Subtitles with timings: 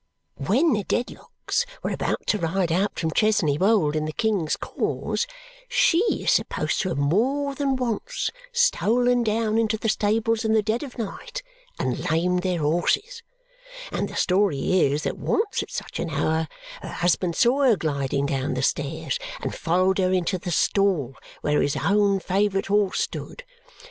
[0.47, 5.27] When the Dedlocks were about to ride out from Chesney Wold in the king's cause,
[5.69, 10.63] she is supposed to have more than once stolen down into the stables in the
[10.63, 11.43] dead of night
[11.77, 13.21] and lamed their horses;
[13.91, 16.47] and the story is that once at such an hour,
[16.81, 21.61] her husband saw her gliding down the stairs and followed her into the stall where
[21.61, 23.43] his own favourite horse stood.